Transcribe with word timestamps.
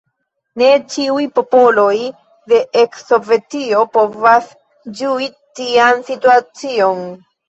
Ne 0.59 0.67
ĉiuj 0.93 1.25
popoloj 1.33 1.91
de 2.53 2.61
eks-Sovetio 2.83 3.81
povas 3.97 4.47
ĝui 5.01 5.29
tian 5.61 6.01
situacion. 6.09 7.05